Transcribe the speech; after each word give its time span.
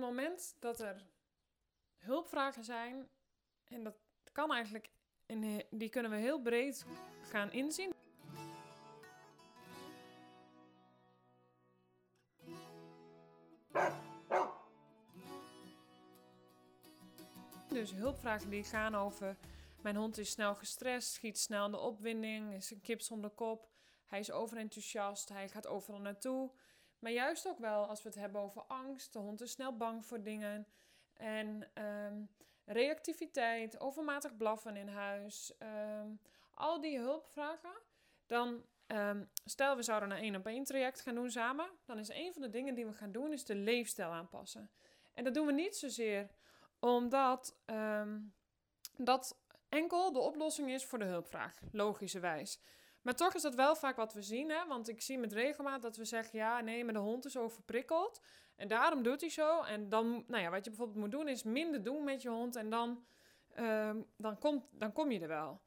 het 0.00 0.08
moment 0.08 0.56
dat 0.58 0.80
er 0.80 1.06
hulpvragen 1.98 2.64
zijn, 2.64 3.08
en 3.64 3.84
dat 3.84 3.94
kan 4.32 4.52
eigenlijk, 4.52 4.90
die 5.70 5.88
kunnen 5.88 6.10
we 6.10 6.16
heel 6.16 6.40
breed 6.40 6.86
gaan 7.22 7.52
inzien. 7.52 7.92
Dus 17.68 17.92
hulpvragen 17.92 18.50
die 18.50 18.64
gaan 18.64 18.94
over 18.94 19.36
mijn 19.82 19.96
hond 19.96 20.18
is 20.18 20.30
snel 20.30 20.54
gestrest, 20.54 21.12
schiet 21.12 21.38
snel 21.38 21.64
in 21.64 21.70
de 21.70 21.78
opwinding, 21.78 22.54
is 22.54 22.70
een 22.70 22.80
kip 22.80 23.00
zonder 23.00 23.30
kop, 23.30 23.68
hij 24.06 24.18
is 24.18 24.30
overenthousiast, 24.30 25.28
hij 25.28 25.48
gaat 25.48 25.66
overal 25.66 26.00
naartoe. 26.00 26.50
Maar 27.00 27.12
juist 27.12 27.48
ook 27.48 27.58
wel 27.58 27.86
als 27.86 28.02
we 28.02 28.08
het 28.08 28.18
hebben 28.18 28.40
over 28.40 28.62
angst, 28.62 29.12
de 29.12 29.18
hond 29.18 29.40
is 29.40 29.50
snel 29.50 29.76
bang 29.76 30.06
voor 30.06 30.22
dingen 30.22 30.66
en 31.12 31.70
ehm, 31.74 32.22
reactiviteit, 32.64 33.80
overmatig 33.80 34.36
blaffen 34.36 34.76
in 34.76 34.88
huis, 34.88 35.56
ehm, 35.58 36.08
al 36.54 36.80
die 36.80 36.98
hulpvragen, 36.98 37.76
dan 38.26 38.64
um, 38.86 39.28
stel 39.44 39.76
we 39.76 39.82
zouden 39.82 40.10
een 40.10 40.16
één 40.16 40.36
op 40.36 40.46
één 40.46 40.64
traject 40.64 41.00
gaan 41.00 41.14
doen 41.14 41.30
samen, 41.30 41.70
dan 41.84 41.98
is 41.98 42.08
een 42.08 42.32
van 42.32 42.42
de 42.42 42.50
dingen 42.50 42.74
die 42.74 42.86
we 42.86 42.92
gaan 42.92 43.12
doen 43.12 43.32
is 43.32 43.44
de 43.44 43.54
leefstijl 43.54 44.10
aanpassen. 44.10 44.70
En 45.14 45.24
dat 45.24 45.34
doen 45.34 45.46
we 45.46 45.52
niet 45.52 45.76
zozeer 45.76 46.30
omdat 46.78 47.56
dat 48.96 49.38
enkel 49.68 50.12
de 50.12 50.18
oplossing 50.18 50.70
is 50.70 50.84
voor 50.84 50.98
de 50.98 51.04
hulpvraag, 51.04 51.60
logischerwijs. 51.72 52.60
Maar 53.02 53.14
toch 53.14 53.34
is 53.34 53.42
dat 53.42 53.54
wel 53.54 53.76
vaak 53.76 53.96
wat 53.96 54.12
we 54.12 54.22
zien, 54.22 54.50
hè? 54.50 54.66
want 54.66 54.88
ik 54.88 55.02
zie 55.02 55.18
met 55.18 55.32
regelmaat 55.32 55.82
dat 55.82 55.96
we 55.96 56.04
zeggen, 56.04 56.38
ja, 56.38 56.60
nee, 56.60 56.84
maar 56.84 56.94
de 56.94 57.00
hond 57.00 57.24
is 57.24 57.36
overprikkeld 57.36 58.20
en 58.56 58.68
daarom 58.68 59.02
doet 59.02 59.20
hij 59.20 59.30
zo. 59.30 59.62
En 59.62 59.88
dan, 59.88 60.24
nou 60.26 60.42
ja, 60.42 60.50
wat 60.50 60.64
je 60.64 60.70
bijvoorbeeld 60.70 60.98
moet 60.98 61.10
doen 61.10 61.28
is 61.28 61.42
minder 61.42 61.82
doen 61.82 62.04
met 62.04 62.22
je 62.22 62.28
hond 62.28 62.56
en 62.56 62.70
dan, 62.70 63.04
uh, 63.58 63.94
dan, 64.16 64.38
komt, 64.38 64.64
dan 64.70 64.92
kom 64.92 65.10
je 65.10 65.20
er 65.20 65.28
wel. 65.28 65.60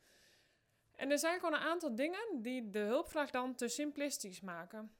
En 0.95 1.11
er 1.11 1.19
zijn 1.19 1.39
gewoon 1.39 1.53
een 1.53 1.67
aantal 1.67 1.95
dingen 1.95 2.41
die 2.41 2.69
de 2.69 2.79
hulpvraag 2.79 3.31
dan 3.31 3.55
te 3.55 3.67
simplistisch 3.67 4.41
maken. 4.41 4.95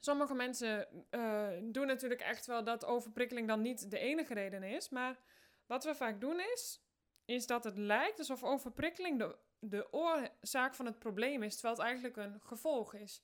Sommige 0.00 0.34
mensen 0.34 0.88
uh, 1.10 1.48
doen 1.62 1.86
natuurlijk 1.86 2.20
echt 2.20 2.46
wel 2.46 2.64
dat 2.64 2.84
overprikkeling 2.84 3.48
dan 3.48 3.62
niet 3.62 3.90
de 3.90 3.98
enige 3.98 4.34
reden 4.34 4.62
is, 4.62 4.88
maar 4.88 5.18
wat 5.66 5.84
we 5.84 5.94
vaak 5.94 6.20
doen 6.20 6.40
is, 6.40 6.80
is 7.24 7.46
dat 7.46 7.64
het 7.64 7.76
lijkt 7.76 8.18
alsof 8.18 8.44
overprikkeling 8.44 9.18
de, 9.18 9.36
de 9.58 9.92
oorzaak 9.92 10.74
van 10.74 10.86
het 10.86 10.98
probleem 10.98 11.42
is, 11.42 11.54
terwijl 11.54 11.74
het 11.74 11.84
eigenlijk 11.84 12.16
een 12.16 12.40
gevolg 12.40 12.94
is. 12.94 13.22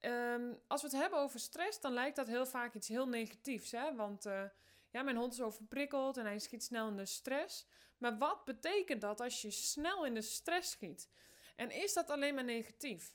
Um, 0.00 0.60
als 0.66 0.82
we 0.82 0.88
het 0.88 0.96
hebben 0.96 1.18
over 1.18 1.40
stress, 1.40 1.80
dan 1.80 1.92
lijkt 1.92 2.16
dat 2.16 2.26
heel 2.26 2.46
vaak 2.46 2.74
iets 2.74 2.88
heel 2.88 3.08
negatiefs. 3.08 3.70
Hè? 3.70 3.94
Want 3.94 4.26
uh, 4.26 4.42
ja, 4.90 5.02
mijn 5.02 5.16
hond 5.16 5.32
is 5.32 5.40
overprikkeld 5.40 6.16
en 6.16 6.24
hij 6.24 6.38
schiet 6.38 6.64
snel 6.64 6.88
in 6.88 6.96
de 6.96 7.06
stress. 7.06 7.66
Maar 7.98 8.18
wat 8.18 8.44
betekent 8.44 9.00
dat 9.00 9.20
als 9.20 9.42
je 9.42 9.50
snel 9.50 10.04
in 10.04 10.14
de 10.14 10.22
stress 10.22 10.70
schiet? 10.70 11.10
En 11.56 11.70
is 11.70 11.92
dat 11.92 12.10
alleen 12.10 12.34
maar 12.34 12.44
negatief? 12.44 13.14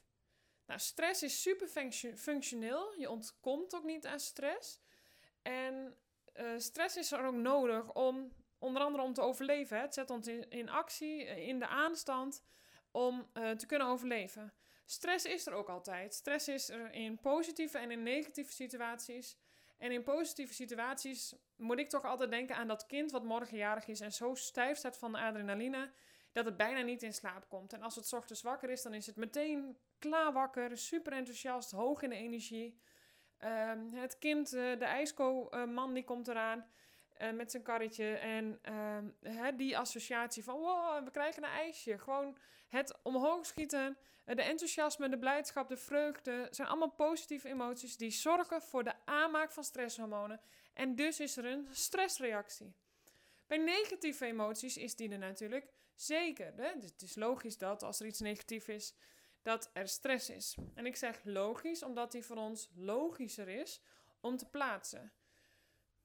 Nou, 0.65 0.79
stress 0.79 1.23
is 1.23 1.41
super 1.41 1.67
functioneel. 2.15 2.93
Je 2.99 3.09
ontkomt 3.09 3.75
ook 3.75 3.83
niet 3.83 4.05
aan 4.05 4.19
stress. 4.19 4.79
En 5.41 5.97
uh, 6.35 6.53
stress 6.57 6.95
is 6.95 7.11
er 7.11 7.25
ook 7.25 7.35
nodig 7.35 7.93
om 7.93 8.33
Onder 8.59 8.81
andere 8.81 9.03
om 9.03 9.13
te 9.13 9.21
overleven. 9.21 9.77
Hè. 9.77 9.83
Het 9.83 9.93
zet 9.93 10.09
ons 10.09 10.27
in, 10.27 10.69
actie, 10.69 11.25
eh, 11.25 11.47
in 11.47 11.59
de 11.59 11.67
aanstand 11.67 12.43
om 12.91 13.29
uh, 13.33 13.51
te 13.51 13.65
kunnen 13.65 13.87
overleven. 13.87 14.53
Stress 14.85 15.25
is 15.25 15.45
er 15.45 15.53
ook 15.53 15.69
altijd. 15.69 16.13
Stress 16.13 16.47
is 16.47 16.69
er 16.69 16.91
in 16.93 17.19
positieve 17.19 17.77
en 17.77 17.91
in 17.91 18.03
negatieve 18.03 18.51
situaties. 18.51 19.37
En 19.77 19.91
in 19.91 20.03
positieve 20.03 20.53
situaties 20.53 21.35
moet 21.55 21.79
ik 21.79 21.89
toch 21.89 22.05
altijd 22.05 22.29
denken 22.29 22.55
aan 22.55 22.67
dat 22.67 22.85
kind 22.85 23.11
wat 23.11 23.23
morgenjarig 23.23 23.87
is 23.87 23.99
en 23.99 24.11
zo 24.11 24.35
stijf 24.35 24.77
staat 24.77 24.97
van 24.97 25.11
de 25.11 25.17
adrenaline 25.17 25.91
dat 26.31 26.45
het 26.45 26.57
bijna 26.57 26.81
niet 26.81 27.03
in 27.03 27.13
slaap 27.13 27.49
komt. 27.49 27.73
En 27.73 27.81
als 27.81 27.95
het 27.95 28.13
ochtends 28.13 28.41
wakker 28.41 28.69
is, 28.69 28.81
dan 28.81 28.93
is 28.93 29.05
het 29.05 29.15
meteen 29.15 29.77
klaar 29.99 30.33
wakker, 30.33 30.77
super 30.77 31.13
enthousiast, 31.13 31.71
hoog 31.71 32.01
in 32.01 32.09
de 32.09 32.15
energie. 32.15 32.79
Uh, 33.39 33.71
het 33.91 34.17
kind, 34.17 34.53
uh, 34.53 34.79
de 34.79 34.85
ijsko-man, 34.85 35.93
die 35.93 36.03
komt 36.03 36.27
eraan. 36.27 36.65
Uh, 37.21 37.31
met 37.31 37.51
zijn 37.51 37.63
karretje. 37.63 38.13
En 38.13 38.59
uh, 39.21 39.47
die 39.57 39.77
associatie 39.77 40.43
van 40.43 40.55
wow, 40.55 41.03
we 41.03 41.11
krijgen 41.11 41.43
een 41.43 41.49
ijsje. 41.49 41.97
Gewoon 41.97 42.37
het 42.67 42.99
omhoog 43.03 43.45
schieten, 43.45 43.97
de 44.25 44.41
enthousiasme, 44.41 45.09
de 45.09 45.17
blijdschap, 45.17 45.69
de 45.69 45.77
vreugde. 45.77 46.47
zijn 46.51 46.67
allemaal 46.67 46.91
positieve 46.91 47.49
emoties 47.49 47.97
die 47.97 48.11
zorgen 48.11 48.61
voor 48.61 48.83
de 48.83 48.93
aanmaak 49.05 49.51
van 49.51 49.63
stresshormonen. 49.63 50.41
En 50.73 50.95
dus 50.95 51.19
is 51.19 51.37
er 51.37 51.45
een 51.45 51.67
stressreactie. 51.71 52.73
Bij 53.47 53.57
negatieve 53.57 54.25
emoties 54.25 54.77
is 54.77 54.95
die 54.95 55.11
er 55.11 55.17
natuurlijk 55.17 55.67
zeker. 55.95 56.53
Hè? 56.55 56.73
Dus 56.79 56.89
het 56.89 57.01
is 57.01 57.15
logisch 57.15 57.57
dat 57.57 57.83
als 57.83 57.99
er 57.99 58.05
iets 58.05 58.19
negatief 58.19 58.67
is, 58.67 58.95
dat 59.41 59.69
er 59.73 59.87
stress 59.87 60.29
is. 60.29 60.57
En 60.73 60.85
ik 60.85 60.95
zeg 60.95 61.21
logisch, 61.23 61.83
omdat 61.83 62.11
die 62.11 62.25
voor 62.25 62.37
ons 62.37 62.69
logischer 62.75 63.47
is 63.47 63.81
om 64.21 64.37
te 64.37 64.45
plaatsen. 64.45 65.11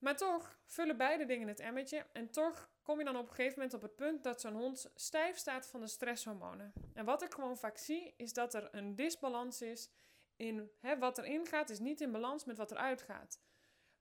Maar 0.00 0.16
toch 0.16 0.58
vullen 0.64 0.96
beide 0.96 1.24
dingen 1.24 1.48
het 1.48 1.60
emmertje 1.60 2.06
en 2.12 2.30
toch 2.30 2.70
kom 2.82 2.98
je 2.98 3.04
dan 3.04 3.16
op 3.16 3.28
een 3.28 3.34
gegeven 3.34 3.58
moment 3.58 3.74
op 3.74 3.82
het 3.82 3.96
punt 3.96 4.22
dat 4.22 4.40
zo'n 4.40 4.54
hond 4.54 4.90
stijf 4.94 5.36
staat 5.36 5.66
van 5.66 5.80
de 5.80 5.86
stresshormonen. 5.86 6.72
En 6.94 7.04
wat 7.04 7.22
ik 7.22 7.34
gewoon 7.34 7.56
vaak 7.56 7.76
zie 7.76 8.14
is 8.16 8.32
dat 8.32 8.54
er 8.54 8.68
een 8.70 8.96
disbalans 8.96 9.62
is 9.62 9.90
in 10.36 10.70
hè, 10.80 10.98
wat 10.98 11.18
erin 11.18 11.46
gaat, 11.46 11.70
is 11.70 11.78
niet 11.78 12.00
in 12.00 12.12
balans 12.12 12.44
met 12.44 12.56
wat 12.56 12.70
eruit 12.70 13.02
gaat. 13.02 13.40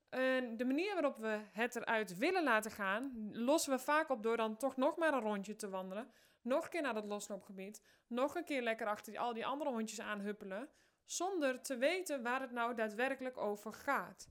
En 0.10 0.58
de 0.58 0.66
manier 0.66 0.94
waarop 0.94 1.18
we 1.18 1.42
het 1.52 1.76
eruit 1.76 2.18
willen 2.18 2.44
laten 2.44 2.72
gaan, 2.72 3.30
lossen 3.32 3.72
we 3.72 3.80
vaak 3.80 4.10
op 4.10 4.24
door 4.24 4.38
dan 4.38 4.58
toch 4.58 4.78
nog 4.78 4.98
maar 4.98 5.14
een 5.14 5.20
rondje 5.20 5.56
te 5.56 5.70
wandelen. 5.70 6.12
Nog 6.42 6.64
een 6.64 6.70
keer 6.70 6.82
naar 6.82 6.94
dat 6.94 7.06
losloopgebied. 7.06 7.82
Nog 8.08 8.36
een 8.36 8.46
keer 8.46 8.62
lekker 8.62 8.88
achter 8.88 9.18
al 9.18 9.34
die 9.34 9.46
andere 9.46 9.70
hondjes 9.70 10.00
aanhuppelen. 10.00 10.70
Zonder 11.06 11.62
te 11.62 11.78
weten 11.78 12.24
waar 12.24 12.42
het 12.42 12.52
nou 12.52 12.76
daadwerkelijk 12.76 13.38
over 13.38 13.74
gaat. 13.74 14.30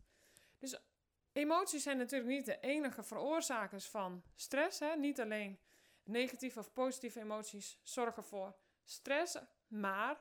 Dus 0.59 0.88
Emoties 1.33 1.83
zijn 1.83 1.97
natuurlijk 1.97 2.31
niet 2.31 2.47
de 2.47 2.61
enige 2.61 3.03
veroorzakers 3.03 3.89
van 3.89 4.23
stress. 4.35 4.79
Hè? 4.81 4.97
Niet 4.97 5.21
alleen 5.21 5.59
negatieve 6.03 6.59
of 6.59 6.73
positieve 6.73 7.21
emoties 7.21 7.79
zorgen 7.83 8.25
voor 8.25 8.55
stress. 8.85 9.37
Maar 9.67 10.21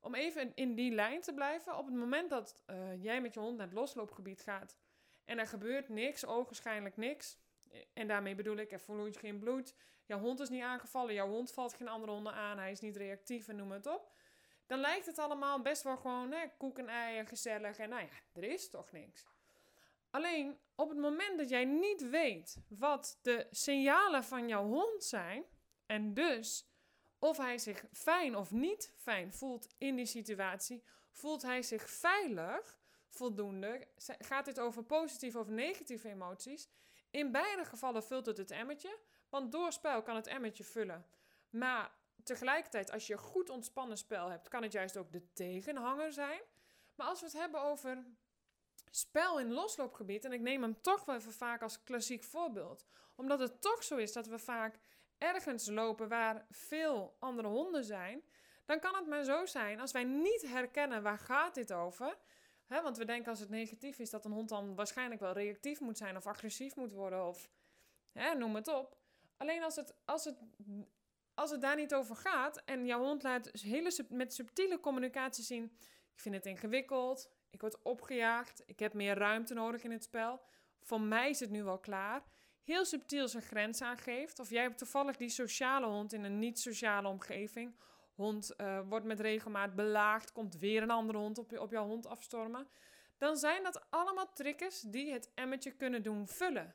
om 0.00 0.14
even 0.14 0.54
in 0.54 0.74
die 0.74 0.92
lijn 0.92 1.20
te 1.20 1.34
blijven, 1.34 1.78
op 1.78 1.86
het 1.86 1.94
moment 1.94 2.30
dat 2.30 2.62
uh, 2.66 3.02
jij 3.02 3.20
met 3.20 3.34
je 3.34 3.40
hond 3.40 3.56
naar 3.56 3.66
het 3.66 3.74
losloopgebied 3.74 4.40
gaat 4.40 4.76
en 5.24 5.38
er 5.38 5.46
gebeurt 5.46 5.88
niks, 5.88 6.26
ogenschijnlijk 6.26 6.96
niks. 6.96 7.38
En 7.92 8.08
daarmee 8.08 8.34
bedoel 8.34 8.56
ik, 8.56 8.72
er 8.72 8.80
vloeit 8.80 9.16
geen 9.16 9.38
bloed. 9.38 9.74
Jouw 10.06 10.18
hond 10.18 10.40
is 10.40 10.48
niet 10.48 10.62
aangevallen, 10.62 11.14
jouw 11.14 11.28
hond 11.28 11.52
valt 11.52 11.74
geen 11.74 11.88
andere 11.88 12.12
honden 12.12 12.32
aan, 12.32 12.58
hij 12.58 12.70
is 12.70 12.80
niet 12.80 12.96
reactief 12.96 13.48
en 13.48 13.56
noem 13.56 13.72
het 13.72 13.86
op. 13.86 14.12
Dan 14.66 14.78
lijkt 14.78 15.06
het 15.06 15.18
allemaal 15.18 15.62
best 15.62 15.82
wel 15.82 15.96
gewoon 15.96 16.32
hè, 16.32 16.46
koek 16.56 16.78
en 16.78 16.88
eieren, 16.88 17.26
gezellig 17.26 17.78
en 17.78 17.88
nou 17.88 18.02
ja, 18.02 18.40
er 18.40 18.44
is 18.44 18.70
toch 18.70 18.92
niks. 18.92 19.26
Alleen 20.14 20.58
op 20.74 20.88
het 20.88 20.98
moment 20.98 21.38
dat 21.38 21.48
jij 21.48 21.64
niet 21.64 22.08
weet 22.08 22.56
wat 22.68 23.18
de 23.22 23.46
signalen 23.50 24.24
van 24.24 24.48
jouw 24.48 24.66
hond 24.66 25.04
zijn, 25.04 25.44
en 25.86 26.14
dus 26.14 26.68
of 27.18 27.36
hij 27.36 27.58
zich 27.58 27.84
fijn 27.92 28.36
of 28.36 28.50
niet 28.50 28.92
fijn 28.96 29.32
voelt 29.32 29.74
in 29.78 29.96
die 29.96 30.06
situatie, 30.06 30.84
voelt 31.10 31.42
hij 31.42 31.62
zich 31.62 31.90
veilig 31.90 32.78
voldoende, 33.08 33.88
gaat 34.18 34.44
dit 34.44 34.60
over 34.60 34.84
positieve 34.84 35.38
of 35.38 35.48
negatieve 35.48 36.08
emoties. 36.08 36.68
In 37.10 37.32
beide 37.32 37.64
gevallen 37.64 38.04
vult 38.04 38.26
het 38.26 38.36
het 38.36 38.50
emmertje, 38.50 38.98
want 39.28 39.52
door 39.52 39.72
spel 39.72 40.02
kan 40.02 40.16
het 40.16 40.26
emmertje 40.26 40.64
vullen. 40.64 41.06
Maar 41.50 41.90
tegelijkertijd, 42.24 42.90
als 42.90 43.06
je 43.06 43.18
goed 43.18 43.50
ontspannen 43.50 43.98
spel 43.98 44.28
hebt, 44.28 44.48
kan 44.48 44.62
het 44.62 44.72
juist 44.72 44.96
ook 44.96 45.12
de 45.12 45.32
tegenhanger 45.32 46.12
zijn. 46.12 46.40
Maar 46.94 47.06
als 47.06 47.20
we 47.20 47.26
het 47.26 47.36
hebben 47.36 47.62
over 47.62 48.04
spel 48.96 49.40
in 49.40 49.52
losloopgebied. 49.52 50.24
En 50.24 50.32
ik 50.32 50.40
neem 50.40 50.62
hem 50.62 50.80
toch 50.80 51.04
wel 51.04 51.14
even 51.14 51.32
vaak 51.32 51.62
als 51.62 51.82
klassiek 51.82 52.24
voorbeeld. 52.24 52.84
Omdat 53.14 53.38
het 53.38 53.60
toch 53.60 53.84
zo 53.84 53.96
is 53.96 54.12
dat 54.12 54.26
we 54.26 54.38
vaak 54.38 54.78
ergens 55.18 55.68
lopen 55.68 56.08
waar 56.08 56.46
veel 56.50 57.16
andere 57.18 57.48
honden 57.48 57.84
zijn. 57.84 58.22
Dan 58.64 58.80
kan 58.80 58.94
het 58.94 59.06
maar 59.06 59.24
zo 59.24 59.46
zijn 59.46 59.80
als 59.80 59.92
wij 59.92 60.04
niet 60.04 60.42
herkennen 60.46 61.02
waar 61.02 61.18
gaat 61.18 61.54
dit 61.54 61.72
over. 61.72 62.18
Hè, 62.66 62.82
want 62.82 62.96
we 62.96 63.04
denken 63.04 63.30
als 63.30 63.40
het 63.40 63.48
negatief 63.48 63.98
is 63.98 64.10
dat 64.10 64.24
een 64.24 64.32
hond 64.32 64.48
dan 64.48 64.74
waarschijnlijk 64.74 65.20
wel 65.20 65.32
reactief 65.32 65.80
moet 65.80 65.98
zijn 65.98 66.16
of 66.16 66.26
agressief 66.26 66.76
moet 66.76 66.92
worden 66.92 67.26
of 67.26 67.50
hè, 68.12 68.34
noem 68.34 68.54
het 68.54 68.68
op. 68.68 68.96
Alleen 69.36 69.62
als 69.62 69.76
het, 69.76 69.94
als, 70.04 70.24
het, 70.24 70.38
als 71.34 71.50
het 71.50 71.60
daar 71.60 71.76
niet 71.76 71.94
over 71.94 72.16
gaat 72.16 72.62
en 72.64 72.86
jouw 72.86 73.00
hond 73.00 73.22
laat 73.22 73.50
hele, 73.52 74.06
met 74.08 74.34
subtiele 74.34 74.80
communicatie 74.80 75.44
zien: 75.44 75.78
ik 76.12 76.20
vind 76.20 76.34
het 76.34 76.46
ingewikkeld, 76.46 77.30
ik 77.54 77.60
word 77.60 77.82
opgejaagd. 77.82 78.62
Ik 78.66 78.78
heb 78.78 78.92
meer 78.92 79.18
ruimte 79.18 79.54
nodig 79.54 79.82
in 79.82 79.90
het 79.90 80.04
spel. 80.04 80.40
Voor 80.80 81.00
mij 81.00 81.30
is 81.30 81.40
het 81.40 81.50
nu 81.50 81.64
wel 81.64 81.78
klaar. 81.78 82.22
Heel 82.62 82.84
subtiel 82.84 83.28
zijn 83.28 83.42
grens 83.42 83.82
aangeeft. 83.82 84.38
Of 84.38 84.50
jij 84.50 84.62
hebt 84.62 84.78
toevallig 84.78 85.16
die 85.16 85.28
sociale 85.28 85.86
hond 85.86 86.12
in 86.12 86.24
een 86.24 86.38
niet-sociale 86.38 87.08
omgeving. 87.08 87.76
Hond 88.14 88.54
uh, 88.56 88.80
wordt 88.88 89.06
met 89.06 89.20
regelmaat 89.20 89.74
belaagd. 89.74 90.32
Komt 90.32 90.58
weer 90.58 90.82
een 90.82 90.90
andere 90.90 91.18
hond 91.18 91.38
op, 91.38 91.58
op 91.58 91.70
jouw 91.70 91.86
hond 91.86 92.06
afstormen. 92.06 92.68
dan 93.18 93.36
zijn 93.36 93.62
dat 93.62 93.86
allemaal 93.90 94.32
triggers 94.32 94.80
die 94.80 95.12
het 95.12 95.30
emmertje 95.34 95.70
kunnen 95.70 96.02
doen 96.02 96.28
vullen. 96.28 96.74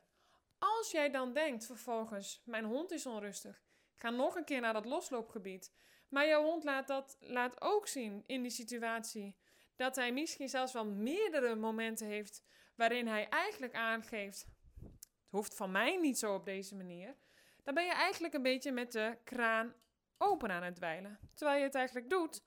Als 0.58 0.90
jij 0.90 1.10
dan 1.10 1.32
denkt 1.32 1.66
vervolgens, 1.66 2.42
mijn 2.44 2.64
hond 2.64 2.90
is 2.90 3.06
onrustig, 3.06 3.62
ga 3.94 4.10
nog 4.10 4.36
een 4.36 4.44
keer 4.44 4.60
naar 4.60 4.72
dat 4.72 4.84
losloopgebied. 4.84 5.72
Maar 6.08 6.26
jouw 6.26 6.42
hond 6.42 6.64
laat 6.64 6.86
dat 6.86 7.16
laat 7.20 7.60
ook 7.60 7.86
zien 7.86 8.24
in 8.26 8.42
die 8.42 8.50
situatie 8.50 9.36
dat 9.80 9.96
hij 9.96 10.12
misschien 10.12 10.48
zelfs 10.48 10.72
wel 10.72 10.86
meerdere 10.86 11.54
momenten 11.54 12.06
heeft 12.06 12.42
waarin 12.74 13.06
hij 13.06 13.28
eigenlijk 13.28 13.74
aangeeft: 13.74 14.46
het 14.82 15.30
hoeft 15.30 15.54
van 15.54 15.70
mij 15.70 15.96
niet 15.96 16.18
zo 16.18 16.34
op 16.34 16.44
deze 16.44 16.76
manier. 16.76 17.16
Dan 17.62 17.74
ben 17.74 17.84
je 17.84 17.92
eigenlijk 17.92 18.34
een 18.34 18.42
beetje 18.42 18.72
met 18.72 18.92
de 18.92 19.18
kraan 19.24 19.74
open 20.18 20.50
aan 20.50 20.62
het 20.62 20.76
dweilen. 20.76 21.18
Terwijl 21.34 21.58
je 21.58 21.64
het 21.64 21.74
eigenlijk 21.74 22.10
doet 22.10 22.44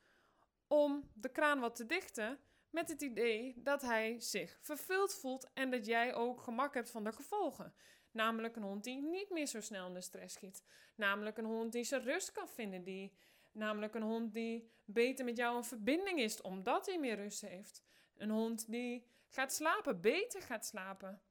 om 0.67 1.09
de 1.13 1.29
kraan 1.29 1.59
wat 1.59 1.75
te 1.75 1.85
dichten 1.85 2.39
met 2.69 2.89
het 2.89 3.01
idee 3.01 3.61
dat 3.63 3.81
hij 3.81 4.19
zich 4.19 4.57
vervuld 4.61 5.13
voelt 5.13 5.49
en 5.53 5.71
dat 5.71 5.85
jij 5.85 6.13
ook 6.13 6.41
gemak 6.41 6.73
hebt 6.73 6.91
van 6.91 7.03
de 7.03 7.11
gevolgen. 7.11 7.73
Namelijk 8.11 8.55
een 8.55 8.63
hond 8.63 8.83
die 8.83 9.01
niet 9.01 9.29
meer 9.29 9.47
zo 9.47 9.61
snel 9.61 9.87
in 9.87 9.93
de 9.93 10.01
stress 10.01 10.35
schiet. 10.35 10.63
Namelijk 10.95 11.37
een 11.37 11.45
hond 11.45 11.71
die 11.71 11.83
zijn 11.83 12.03
rust 12.03 12.31
kan 12.31 12.47
vinden. 12.47 12.83
Die, 12.83 13.13
namelijk 13.53 13.95
een 13.95 14.01
hond 14.01 14.33
die 14.33 14.71
beter 14.85 15.25
met 15.25 15.37
jou 15.37 15.57
in 15.57 15.63
verbinding 15.63 16.19
is 16.19 16.41
omdat 16.41 16.85
hij 16.85 16.99
meer 16.99 17.15
rust 17.15 17.41
heeft. 17.41 17.83
Een 18.17 18.29
hond 18.29 18.71
die 18.71 19.07
gaat 19.27 19.53
slapen, 19.53 20.01
beter 20.01 20.41
gaat 20.41 20.65
slapen. 20.65 21.21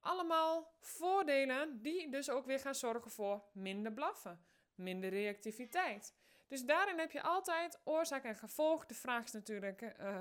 Allemaal 0.00 0.74
voordelen 0.80 1.82
die 1.82 2.10
dus 2.10 2.30
ook 2.30 2.46
weer 2.46 2.60
gaan 2.60 2.74
zorgen 2.74 3.10
voor 3.10 3.44
minder 3.52 3.92
blaffen, 3.92 4.46
minder 4.74 5.10
reactiviteit. 5.10 6.14
Dus 6.46 6.64
daarin 6.64 6.98
heb 6.98 7.10
je 7.10 7.22
altijd 7.22 7.80
oorzaak 7.84 8.24
en 8.24 8.36
gevolg. 8.36 8.86
De 8.86 8.94
vraag 8.94 9.24
is 9.24 9.32
natuurlijk, 9.32 9.80
uh, 9.80 10.20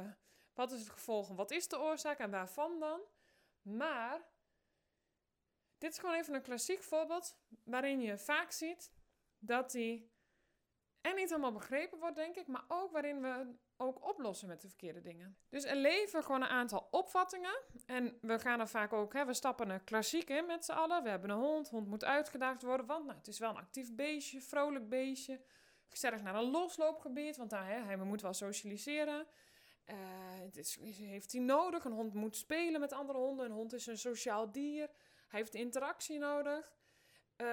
wat 0.54 0.72
is 0.72 0.80
het 0.80 0.90
gevolg 0.90 1.30
en 1.30 1.36
wat 1.36 1.52
is 1.52 1.68
de 1.68 1.80
oorzaak 1.80 2.20
en 2.20 2.32
waarvan 2.32 2.80
dan? 2.80 3.02
Maar 3.62 4.22
dit 5.78 5.92
is 5.92 6.00
gewoon 6.00 6.16
even 6.16 6.34
een 6.34 6.42
klassiek 6.42 6.84
voorbeeld 6.84 7.38
waarin 7.64 8.02
je 8.02 8.18
vaak 8.18 8.52
ziet 8.52 8.92
dat 9.40 9.72
die 9.72 10.15
en 11.06 11.16
niet 11.16 11.30
helemaal 11.30 11.52
begrepen 11.52 12.00
wordt, 12.00 12.16
denk 12.16 12.36
ik, 12.36 12.48
maar 12.48 12.64
ook 12.68 12.92
waarin 12.92 13.22
we 13.22 13.56
ook 13.78 14.08
oplossen 14.08 14.48
met 14.48 14.62
de 14.62 14.68
verkeerde 14.68 15.02
dingen. 15.02 15.38
Dus 15.50 15.64
er 15.64 15.76
leven 15.76 16.24
gewoon 16.24 16.42
een 16.42 16.48
aantal 16.48 16.88
opvattingen. 16.92 17.62
En 17.86 18.18
we 18.22 18.40
gaan 18.40 18.60
er 18.60 18.68
vaak 18.68 18.94
ook, 18.94 19.14
hè, 19.14 19.26
we 19.26 19.34
stappen 19.34 19.70
een 19.70 19.84
klassiek 19.84 20.30
in 20.30 20.46
met 20.46 20.66
z'n 20.66 20.72
allen. 20.72 21.04
We 21.04 21.10
hebben 21.10 21.30
een 21.30 21.38
hond, 21.38 21.70
hond 21.70 21.88
moet 21.88 22.04
uitgedaagd 22.04 22.62
worden, 22.62 22.86
want 22.86 23.06
nou, 23.06 23.18
het 23.18 23.28
is 23.28 23.40
wel 23.40 23.50
een 23.50 23.56
actief 23.56 23.96
beestje, 23.96 24.42
vrolijk 24.42 24.90
beestje. 24.90 25.42
Gezellig 25.88 26.22
naar 26.22 26.36
een 26.36 26.52
losloopgebied, 26.52 27.38
want 27.38 27.50
daar, 27.50 27.68
hè, 27.68 27.84
hij 27.84 27.98
moet 27.98 28.22
wel 28.22 28.34
socialiseren. 28.34 29.28
Uh, 29.86 29.96
het 30.42 30.58
is, 30.58 30.78
heeft 30.82 31.32
hij 31.32 31.42
nodig. 31.42 31.86
Een 31.86 31.92
hond 31.92 32.14
moet 32.14 32.36
spelen 32.36 32.80
met 32.80 32.94
andere 32.94 33.20
honden. 33.20 33.46
Een 33.46 33.52
hond 33.52 33.74
is 33.74 33.86
een 33.86 33.98
sociaal 33.98 34.52
dier. 34.52 34.90
Hij 35.28 35.40
heeft 35.40 35.54
interactie 35.54 36.20
nodig. 36.20 36.74
Uh, 37.38 37.48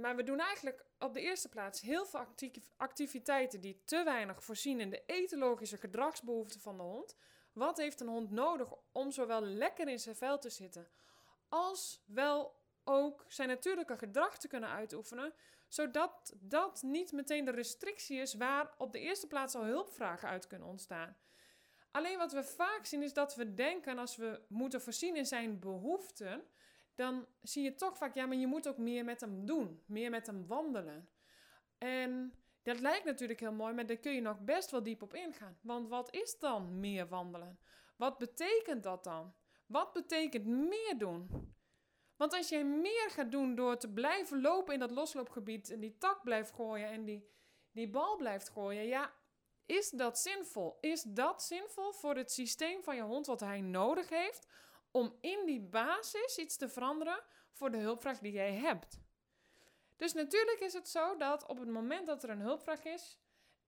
maar 0.00 0.16
we 0.16 0.22
doen 0.22 0.40
eigenlijk 0.40 0.84
op 0.98 1.14
de 1.14 1.20
eerste 1.20 1.48
plaats 1.48 1.80
heel 1.80 2.06
veel 2.06 2.26
activiteiten 2.76 3.60
die 3.60 3.82
te 3.84 4.02
weinig 4.04 4.44
voorzien 4.44 4.80
in 4.80 4.90
de 4.90 5.02
etologische 5.06 5.76
gedragsbehoeften 5.76 6.60
van 6.60 6.76
de 6.76 6.82
hond. 6.82 7.16
Wat 7.52 7.76
heeft 7.76 8.00
een 8.00 8.08
hond 8.08 8.30
nodig 8.30 8.68
om 8.92 9.10
zowel 9.10 9.40
lekker 9.40 9.88
in 9.88 9.98
zijn 9.98 10.16
vel 10.16 10.38
te 10.38 10.50
zitten, 10.50 10.88
als 11.48 12.02
wel 12.06 12.62
ook 12.84 13.24
zijn 13.28 13.48
natuurlijke 13.48 13.98
gedrag 13.98 14.38
te 14.38 14.48
kunnen 14.48 14.68
uitoefenen, 14.68 15.34
zodat 15.68 16.34
dat 16.40 16.82
niet 16.82 17.12
meteen 17.12 17.44
de 17.44 17.50
restrictie 17.50 18.20
is 18.20 18.34
waar 18.34 18.74
op 18.78 18.92
de 18.92 19.00
eerste 19.00 19.26
plaats 19.26 19.54
al 19.54 19.64
hulpvragen 19.64 20.28
uit 20.28 20.46
kunnen 20.46 20.68
ontstaan. 20.68 21.16
Alleen 21.90 22.18
wat 22.18 22.32
we 22.32 22.44
vaak 22.44 22.86
zien 22.86 23.02
is 23.02 23.12
dat 23.12 23.34
we 23.34 23.54
denken 23.54 23.98
als 23.98 24.16
we 24.16 24.40
moeten 24.48 24.80
voorzien 24.80 25.16
in 25.16 25.26
zijn 25.26 25.58
behoeften, 25.58 26.44
dan 26.94 27.26
zie 27.42 27.62
je 27.62 27.74
toch 27.74 27.96
vaak, 27.96 28.14
ja, 28.14 28.26
maar 28.26 28.36
je 28.36 28.46
moet 28.46 28.68
ook 28.68 28.78
meer 28.78 29.04
met 29.04 29.20
hem 29.20 29.46
doen, 29.46 29.82
meer 29.86 30.10
met 30.10 30.26
hem 30.26 30.46
wandelen. 30.46 31.08
En 31.78 32.34
dat 32.62 32.80
lijkt 32.80 33.04
natuurlijk 33.04 33.40
heel 33.40 33.52
mooi, 33.52 33.74
maar 33.74 33.86
daar 33.86 33.96
kun 33.96 34.12
je 34.12 34.20
nog 34.20 34.40
best 34.40 34.70
wel 34.70 34.82
diep 34.82 35.02
op 35.02 35.14
ingaan. 35.14 35.58
Want 35.62 35.88
wat 35.88 36.14
is 36.14 36.38
dan 36.38 36.80
meer 36.80 37.08
wandelen? 37.08 37.58
Wat 37.96 38.18
betekent 38.18 38.82
dat 38.82 39.04
dan? 39.04 39.34
Wat 39.66 39.92
betekent 39.92 40.46
meer 40.46 40.94
doen? 40.98 41.52
Want 42.16 42.32
als 42.32 42.48
je 42.48 42.64
meer 42.64 43.10
gaat 43.10 43.30
doen 43.30 43.54
door 43.54 43.76
te 43.76 43.92
blijven 43.92 44.40
lopen 44.40 44.74
in 44.74 44.80
dat 44.80 44.90
losloopgebied 44.90 45.70
en 45.70 45.80
die 45.80 45.98
tak 45.98 46.22
blijft 46.22 46.52
gooien 46.52 46.88
en 46.88 47.04
die, 47.04 47.30
die 47.72 47.90
bal 47.90 48.16
blijft 48.16 48.48
gooien, 48.48 48.84
ja, 48.84 49.14
is 49.66 49.90
dat 49.90 50.18
zinvol? 50.18 50.78
Is 50.80 51.02
dat 51.02 51.42
zinvol 51.42 51.92
voor 51.92 52.16
het 52.16 52.32
systeem 52.32 52.82
van 52.82 52.96
je 52.96 53.02
hond 53.02 53.26
wat 53.26 53.40
hij 53.40 53.60
nodig 53.60 54.08
heeft 54.08 54.46
om 54.96 55.18
in 55.20 55.46
die 55.46 55.60
basis 55.60 56.38
iets 56.38 56.56
te 56.56 56.68
veranderen 56.68 57.22
voor 57.52 57.70
de 57.70 57.76
hulpvraag 57.76 58.18
die 58.18 58.32
jij 58.32 58.54
hebt? 58.54 58.98
Dus 59.96 60.12
natuurlijk 60.12 60.60
is 60.60 60.72
het 60.72 60.88
zo 60.88 61.16
dat 61.16 61.46
op 61.46 61.58
het 61.58 61.68
moment 61.68 62.06
dat 62.06 62.22
er 62.22 62.30
een 62.30 62.40
hulpvraag 62.40 62.84
is, 62.84 63.18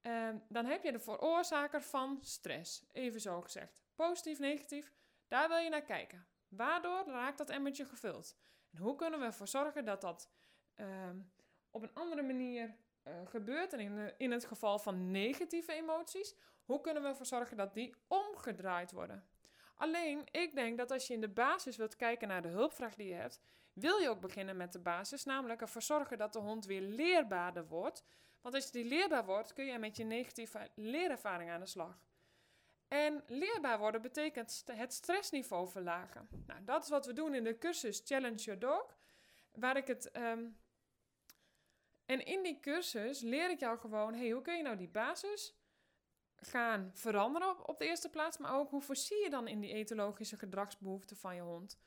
eh, 0.01 0.29
dan 0.49 0.65
heb 0.65 0.83
je 0.83 0.91
de 0.91 0.99
veroorzaker 0.99 1.81
van 1.81 2.17
stress. 2.21 2.85
Even 2.91 3.21
zo 3.21 3.41
gezegd. 3.41 3.83
Positief, 3.95 4.39
negatief, 4.39 4.93
daar 5.27 5.47
wil 5.47 5.57
je 5.57 5.69
naar 5.69 5.81
kijken. 5.81 6.27
Waardoor 6.47 7.03
raakt 7.05 7.37
dat 7.37 7.49
emmertje 7.49 7.85
gevuld? 7.85 8.37
En 8.71 8.77
hoe 8.77 8.95
kunnen 8.95 9.19
we 9.19 9.25
ervoor 9.25 9.47
zorgen 9.47 9.85
dat 9.85 10.01
dat 10.01 10.29
uh, 10.75 11.09
op 11.71 11.81
een 11.81 11.93
andere 11.93 12.21
manier 12.21 12.75
uh, 13.07 13.13
gebeurt? 13.25 13.73
En 13.73 13.79
in, 13.79 14.13
in 14.17 14.31
het 14.31 14.45
geval 14.45 14.79
van 14.79 15.11
negatieve 15.11 15.73
emoties, 15.73 16.35
hoe 16.63 16.81
kunnen 16.81 17.01
we 17.03 17.07
ervoor 17.09 17.25
zorgen 17.25 17.57
dat 17.57 17.73
die 17.73 17.95
omgedraaid 18.07 18.91
worden? 18.91 19.27
Alleen, 19.77 20.27
ik 20.31 20.55
denk 20.55 20.77
dat 20.77 20.91
als 20.91 21.07
je 21.07 21.13
in 21.13 21.21
de 21.21 21.29
basis 21.29 21.77
wilt 21.77 21.95
kijken 21.95 22.27
naar 22.27 22.41
de 22.41 22.47
hulpvraag 22.47 22.95
die 22.95 23.07
je 23.07 23.13
hebt, 23.13 23.41
wil 23.73 23.97
je 23.97 24.09
ook 24.09 24.21
beginnen 24.21 24.57
met 24.57 24.71
de 24.71 24.79
basis, 24.79 25.23
namelijk 25.23 25.61
ervoor 25.61 25.81
zorgen 25.81 26.17
dat 26.17 26.33
de 26.33 26.39
hond 26.39 26.65
weer 26.65 26.81
leerbaarder 26.81 27.67
wordt. 27.67 28.03
Want 28.41 28.55
als 28.55 28.71
die 28.71 28.85
leerbaar 28.85 29.25
wordt, 29.25 29.53
kun 29.53 29.65
je 29.65 29.79
met 29.79 29.97
je 29.97 30.03
negatieve 30.03 30.69
leerervaring 30.75 31.49
aan 31.49 31.59
de 31.59 31.65
slag. 31.65 31.99
En 32.87 33.23
leerbaar 33.27 33.79
worden 33.79 34.01
betekent 34.01 34.63
het 34.71 34.93
stressniveau 34.93 35.69
verlagen. 35.69 36.27
Nou, 36.45 36.63
dat 36.63 36.83
is 36.83 36.89
wat 36.89 37.05
we 37.05 37.13
doen 37.13 37.33
in 37.33 37.43
de 37.43 37.57
cursus 37.57 38.01
Challenge 38.05 38.35
Your 38.37 38.59
Dog. 38.59 38.97
Waar 39.51 39.77
ik 39.77 39.87
het. 39.87 40.15
Um... 40.17 40.59
En 42.05 42.25
in 42.25 42.43
die 42.43 42.59
cursus 42.59 43.21
leer 43.21 43.49
ik 43.49 43.59
jou 43.59 43.77
gewoon: 43.77 44.13
hey, 44.13 44.29
hoe 44.29 44.41
kun 44.41 44.57
je 44.57 44.63
nou 44.63 44.77
die 44.77 44.89
basis 44.89 45.56
gaan 46.41 46.91
veranderen 46.93 47.49
op, 47.49 47.69
op 47.69 47.79
de 47.79 47.85
eerste 47.85 48.09
plaats, 48.09 48.37
maar 48.37 48.55
ook 48.55 48.69
hoe 48.69 48.81
voorzie 48.81 49.23
je 49.23 49.29
dan 49.29 49.47
in 49.47 49.59
die 49.59 49.73
etologische 49.73 50.37
gedragsbehoeften 50.37 51.17
van 51.17 51.35
je 51.35 51.41
hond? 51.41 51.77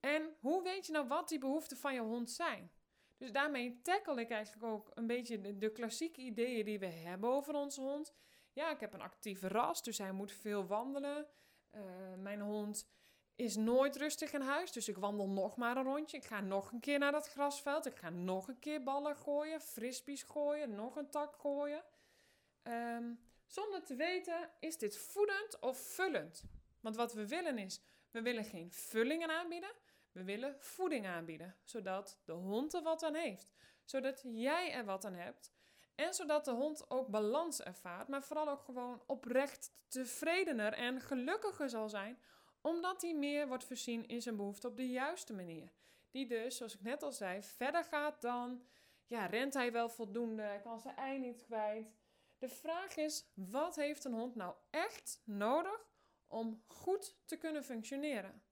En 0.00 0.36
hoe 0.40 0.62
weet 0.62 0.86
je 0.86 0.92
nou 0.92 1.08
wat 1.08 1.28
die 1.28 1.38
behoeften 1.38 1.76
van 1.76 1.94
je 1.94 2.00
hond 2.00 2.30
zijn? 2.30 2.70
Dus 3.16 3.32
daarmee 3.32 3.80
tackle 3.82 4.20
ik 4.20 4.30
eigenlijk 4.30 4.64
ook 4.64 4.90
een 4.94 5.06
beetje 5.06 5.58
de, 5.58 5.72
klassieke 5.72 6.20
ideeën 6.20 6.64
die 6.64 6.78
we 6.78 6.86
hebben 6.86 7.30
over 7.30 7.54
onze 7.54 7.80
hond. 7.80 8.14
Ja, 8.52 8.70
ik 8.70 8.80
heb 8.80 8.92
een 8.92 9.00
actieve 9.00 9.48
ras, 9.48 9.82
dus 9.82 9.98
hij 9.98 10.12
moet 10.12 10.32
veel 10.32 10.66
wandelen. 10.66 11.26
Uh, 11.74 11.82
mijn 12.16 12.40
hond 12.40 12.88
is 13.36 13.56
nooit 13.56 13.96
rustig 13.96 14.32
in 14.32 14.40
huis, 14.40 14.72
dus 14.72 14.88
ik 14.88 14.98
wandel 14.98 15.28
nog 15.28 15.56
maar 15.56 15.76
een 15.76 15.84
rondje. 15.84 16.16
Ik 16.16 16.24
ga 16.24 16.40
nog 16.40 16.72
een 16.72 16.80
keer 16.80 16.98
naar 16.98 17.12
dat 17.12 17.28
grasveld. 17.28 17.86
Ik 17.86 17.96
ga 17.96 18.10
nog 18.10 18.48
een 18.48 18.58
keer 18.58 18.82
ballen 18.82 19.16
gooien, 19.16 19.60
frisbees 19.60 20.22
gooien, 20.22 20.74
nog 20.74 20.96
een 20.96 21.10
tak 21.10 21.34
gooien. 21.36 21.84
Um, 22.62 23.20
zonder 23.48 23.82
te 23.82 23.94
weten, 23.94 24.50
is 24.60 24.78
dit 24.78 24.96
voedend 24.96 25.58
of 25.58 25.78
vullend? 25.78 26.44
Want 26.80 26.96
wat 26.96 27.12
we 27.12 27.28
willen 27.28 27.58
is, 27.58 27.80
we 28.10 28.22
willen 28.22 28.44
geen 28.44 28.72
vullingen 28.72 29.30
aanbieden, 29.30 29.70
we 30.12 30.24
willen 30.24 30.56
voeding 30.58 31.06
aanbieden, 31.06 31.56
zodat 31.64 32.18
de 32.24 32.32
hond 32.32 32.74
er 32.74 32.82
wat 32.82 33.02
aan 33.02 33.14
heeft, 33.14 33.52
zodat 33.84 34.22
jij 34.24 34.72
er 34.72 34.84
wat 34.84 35.04
aan 35.04 35.14
hebt 35.14 35.52
en 35.94 36.14
zodat 36.14 36.44
de 36.44 36.50
hond 36.50 36.90
ook 36.90 37.08
balans 37.08 37.62
ervaart, 37.62 38.08
maar 38.08 38.22
vooral 38.22 38.48
ook 38.48 38.62
gewoon 38.62 39.02
oprecht 39.06 39.72
tevredener 39.88 40.72
en 40.72 41.00
gelukkiger 41.00 41.68
zal 41.68 41.88
zijn, 41.88 42.18
omdat 42.60 43.02
hij 43.02 43.14
meer 43.14 43.48
wordt 43.48 43.64
voorzien 43.64 44.08
in 44.08 44.22
zijn 44.22 44.36
behoefte 44.36 44.68
op 44.68 44.76
de 44.76 44.88
juiste 44.88 45.32
manier. 45.32 45.72
Die 46.10 46.26
dus, 46.26 46.56
zoals 46.56 46.74
ik 46.74 46.82
net 46.82 47.02
al 47.02 47.12
zei, 47.12 47.42
verder 47.42 47.84
gaat 47.84 48.20
dan, 48.20 48.66
ja, 49.04 49.26
rent 49.26 49.54
hij 49.54 49.72
wel 49.72 49.88
voldoende, 49.88 50.60
kan 50.62 50.80
zijn 50.80 50.96
ei 50.96 51.18
niet 51.18 51.42
kwijt. 51.42 51.97
De 52.38 52.48
vraag 52.48 52.96
is, 52.96 53.30
wat 53.34 53.76
heeft 53.76 54.04
een 54.04 54.12
hond 54.12 54.34
nou 54.34 54.54
echt 54.70 55.22
nodig 55.24 55.90
om 56.26 56.62
goed 56.66 57.16
te 57.24 57.36
kunnen 57.36 57.64
functioneren? 57.64 58.42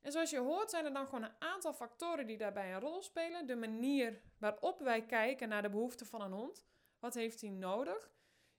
En 0.00 0.12
zoals 0.12 0.30
je 0.30 0.38
hoort 0.38 0.70
zijn 0.70 0.84
er 0.84 0.92
dan 0.92 1.04
gewoon 1.04 1.22
een 1.22 1.40
aantal 1.40 1.72
factoren 1.72 2.26
die 2.26 2.36
daarbij 2.38 2.74
een 2.74 2.80
rol 2.80 3.02
spelen. 3.02 3.46
De 3.46 3.56
manier 3.56 4.20
waarop 4.38 4.80
wij 4.80 5.06
kijken 5.06 5.48
naar 5.48 5.62
de 5.62 5.70
behoeften 5.70 6.06
van 6.06 6.20
een 6.20 6.32
hond. 6.32 6.64
Wat 6.98 7.14
heeft 7.14 7.40
hij 7.40 7.50
nodig? 7.50 8.10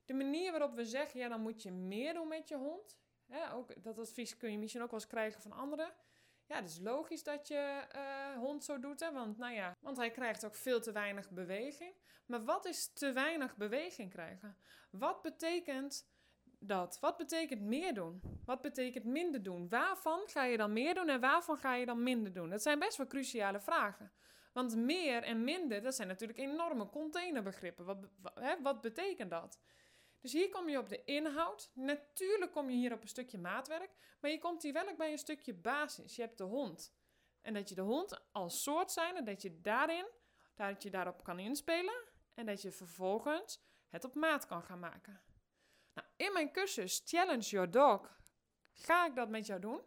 De 0.04 0.14
manier 0.14 0.50
waarop 0.50 0.74
we 0.74 0.84
zeggen, 0.84 1.20
ja 1.20 1.28
dan 1.28 1.40
moet 1.40 1.62
je 1.62 1.72
meer 1.72 2.14
doen 2.14 2.28
met 2.28 2.48
je 2.48 2.56
hond. 2.56 2.98
ook, 3.52 3.82
dat 3.82 3.98
advies 3.98 4.36
kun 4.36 4.50
je 4.50 4.58
misschien 4.58 4.82
ook 4.82 4.90
wel 4.90 5.00
eens 5.00 5.08
krijgen 5.08 5.42
van 5.42 5.52
anderen. 5.52 5.94
Ja, 6.46 6.56
het 6.56 6.68
is 6.68 6.78
logisch 6.78 7.22
dat 7.22 7.48
je 7.48 7.86
uh, 7.94 8.38
hond 8.38 8.64
zo 8.64 8.78
doet, 8.78 9.00
hè? 9.00 9.12
Want, 9.12 9.38
nou 9.38 9.54
ja, 9.54 9.76
want 9.80 9.96
hij 9.96 10.10
krijgt 10.10 10.44
ook 10.44 10.54
veel 10.54 10.80
te 10.80 10.92
weinig 10.92 11.30
beweging. 11.30 11.94
Maar 12.32 12.44
wat 12.44 12.66
is 12.66 12.92
te 12.92 13.12
weinig 13.12 13.56
beweging 13.56 14.10
krijgen? 14.10 14.56
Wat 14.90 15.22
betekent 15.22 16.08
dat? 16.58 16.98
Wat 17.00 17.16
betekent 17.16 17.60
meer 17.60 17.94
doen? 17.94 18.20
Wat 18.44 18.60
betekent 18.60 19.04
minder 19.04 19.42
doen? 19.42 19.68
Waarvan 19.68 20.22
ga 20.26 20.44
je 20.44 20.56
dan 20.56 20.72
meer 20.72 20.94
doen 20.94 21.08
en 21.08 21.20
waarvan 21.20 21.56
ga 21.56 21.74
je 21.74 21.86
dan 21.86 22.02
minder 22.02 22.32
doen? 22.32 22.50
Dat 22.50 22.62
zijn 22.62 22.78
best 22.78 22.96
wel 22.96 23.06
cruciale 23.06 23.60
vragen. 23.60 24.12
Want 24.52 24.76
meer 24.76 25.22
en 25.22 25.44
minder, 25.44 25.82
dat 25.82 25.94
zijn 25.94 26.08
natuurlijk 26.08 26.38
enorme 26.38 26.88
containerbegrippen. 26.88 27.84
Wat, 27.84 27.98
hè, 28.34 28.62
wat 28.62 28.80
betekent 28.80 29.30
dat? 29.30 29.60
Dus 30.20 30.32
hier 30.32 30.48
kom 30.48 30.68
je 30.68 30.78
op 30.78 30.88
de 30.88 31.04
inhoud. 31.04 31.70
Natuurlijk 31.74 32.52
kom 32.52 32.70
je 32.70 32.76
hier 32.76 32.92
op 32.92 33.02
een 33.02 33.08
stukje 33.08 33.38
maatwerk, 33.38 33.90
maar 34.20 34.30
je 34.30 34.38
komt 34.38 34.62
hier 34.62 34.72
wel 34.72 34.88
ook 34.88 34.96
bij 34.96 35.12
een 35.12 35.18
stukje 35.18 35.54
basis. 35.54 36.16
Je 36.16 36.22
hebt 36.22 36.38
de 36.38 36.44
hond. 36.44 36.94
En 37.40 37.54
dat 37.54 37.68
je 37.68 37.74
de 37.74 37.80
hond 37.80 38.24
als 38.32 38.62
soort 38.62 38.90
zijn 38.90 39.16
en 39.16 39.24
dat 39.24 39.42
je 39.42 39.60
daarin, 39.60 40.06
dat 40.54 40.82
je 40.82 40.90
daarop 40.90 41.24
kan 41.24 41.38
inspelen 41.38 42.10
en 42.34 42.46
dat 42.46 42.62
je 42.62 42.70
vervolgens 42.70 43.60
het 43.88 44.04
op 44.04 44.14
maat 44.14 44.46
kan 44.46 44.62
gaan 44.62 44.78
maken. 44.78 45.20
Nou, 45.94 46.06
in 46.16 46.32
mijn 46.32 46.52
cursus 46.52 47.02
Challenge 47.04 47.48
Your 47.48 47.70
Dog 47.70 48.20
ga 48.72 49.06
ik 49.06 49.14
dat 49.14 49.28
met 49.28 49.46
jou 49.46 49.60
doen. 49.60 49.80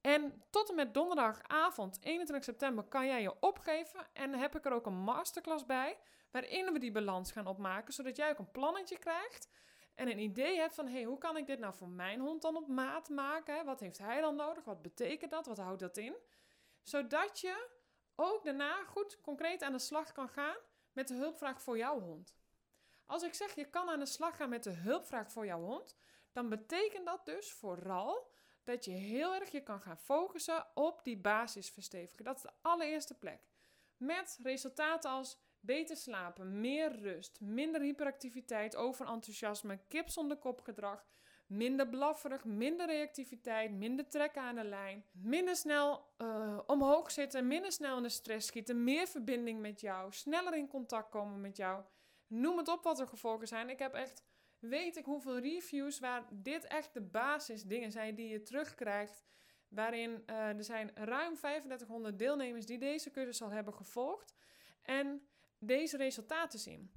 En 0.00 0.44
tot 0.50 0.68
en 0.68 0.74
met 0.74 0.94
donderdagavond 0.94 1.98
21 2.00 2.44
september 2.44 2.84
kan 2.84 3.06
jij 3.06 3.22
je 3.22 3.40
opgeven. 3.40 4.06
En 4.12 4.34
heb 4.34 4.56
ik 4.56 4.64
er 4.64 4.72
ook 4.72 4.86
een 4.86 5.02
masterclass 5.02 5.66
bij. 5.66 5.98
Waarin 6.30 6.72
we 6.72 6.78
die 6.78 6.92
balans 6.92 7.32
gaan 7.32 7.46
opmaken. 7.46 7.92
Zodat 7.92 8.16
jij 8.16 8.30
ook 8.30 8.38
een 8.38 8.50
plannetje 8.50 8.98
krijgt. 8.98 9.48
En 9.94 10.08
een 10.08 10.18
idee 10.18 10.56
hebt 10.56 10.74
van, 10.74 10.88
hey, 10.88 11.02
hoe 11.02 11.18
kan 11.18 11.36
ik 11.36 11.46
dit 11.46 11.58
nou 11.58 11.74
voor 11.74 11.88
mijn 11.88 12.20
hond 12.20 12.42
dan 12.42 12.56
op 12.56 12.68
maat 12.68 13.08
maken? 13.08 13.64
Wat 13.64 13.80
heeft 13.80 13.98
hij 13.98 14.20
dan 14.20 14.36
nodig? 14.36 14.64
Wat 14.64 14.82
betekent 14.82 15.30
dat? 15.30 15.46
Wat 15.46 15.58
houdt 15.58 15.80
dat 15.80 15.96
in? 15.96 16.16
Zodat 16.82 17.40
je 17.40 17.68
ook 18.14 18.44
daarna 18.44 18.84
goed 18.84 19.20
concreet 19.20 19.62
aan 19.62 19.72
de 19.72 19.78
slag 19.78 20.12
kan 20.12 20.28
gaan 20.28 20.56
met 20.94 21.08
de 21.08 21.14
hulpvraag 21.14 21.62
voor 21.62 21.76
jouw 21.76 22.00
hond. 22.00 22.34
Als 23.06 23.22
ik 23.22 23.34
zeg 23.34 23.54
je 23.54 23.64
kan 23.64 23.88
aan 23.88 23.98
de 23.98 24.06
slag 24.06 24.36
gaan 24.36 24.48
met 24.48 24.64
de 24.64 24.70
hulpvraag 24.70 25.32
voor 25.32 25.46
jouw 25.46 25.60
hond, 25.60 25.96
dan 26.32 26.48
betekent 26.48 27.06
dat 27.06 27.24
dus 27.24 27.52
vooral 27.52 28.32
dat 28.64 28.84
je 28.84 28.90
heel 28.90 29.34
erg 29.34 29.50
je 29.50 29.62
kan 29.62 29.80
gaan 29.80 29.98
focussen 29.98 30.66
op 30.74 31.04
die 31.04 31.16
basisverstevigen. 31.16 32.24
Dat 32.24 32.36
is 32.36 32.42
de 32.42 32.52
allereerste 32.62 33.14
plek. 33.14 33.48
Met 33.96 34.38
resultaten 34.42 35.10
als 35.10 35.38
beter 35.60 35.96
slapen, 35.96 36.60
meer 36.60 37.00
rust, 37.00 37.40
minder 37.40 37.80
hyperactiviteit, 37.80 38.76
overenthousiasme, 38.76 39.78
kip 39.88 40.08
zonder 40.08 40.36
kopgedrag, 40.36 41.06
minder 41.46 41.88
blafferig, 41.88 42.44
minder 42.44 42.86
reactiviteit, 42.86 43.72
minder 43.72 44.08
trekken 44.08 44.42
aan 44.42 44.54
de 44.54 44.64
lijn, 44.64 45.04
minder 45.12 45.56
snel 45.56 46.12
uh, 46.18 46.58
omhoog 46.66 47.10
zitten, 47.10 47.46
minder 47.46 47.72
snel 47.72 47.96
in 47.96 48.02
de 48.02 48.08
stress 48.08 48.46
schieten, 48.46 48.84
meer 48.84 49.06
verbinding 49.06 49.60
met 49.60 49.80
jou, 49.80 50.12
sneller 50.12 50.54
in 50.54 50.68
contact 50.68 51.10
komen 51.10 51.40
met 51.40 51.56
jou. 51.56 51.84
Noem 52.26 52.56
het 52.58 52.68
op 52.68 52.82
wat 52.82 53.00
er 53.00 53.08
gevolgen 53.08 53.48
zijn. 53.48 53.70
Ik 53.70 53.78
heb 53.78 53.94
echt, 53.94 54.22
weet 54.58 54.96
ik 54.96 55.04
hoeveel 55.04 55.38
reviews 55.38 55.98
waar 55.98 56.24
dit 56.30 56.66
echt 56.66 56.94
de 56.94 57.00
basisdingen 57.00 57.92
zijn 57.92 58.14
die 58.14 58.28
je 58.28 58.42
terugkrijgt. 58.42 59.24
Waarin 59.68 60.22
uh, 60.26 60.36
er 60.36 60.64
zijn 60.64 60.90
ruim 60.94 61.34
3500 61.34 62.18
deelnemers 62.18 62.66
die 62.66 62.78
deze 62.78 63.10
cursus 63.10 63.42
al 63.42 63.50
hebben 63.50 63.74
gevolgd. 63.74 64.34
En 64.82 65.26
deze 65.58 65.96
resultaten 65.96 66.58
zien. 66.58 66.92